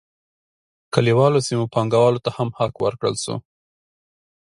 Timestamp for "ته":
2.25-2.29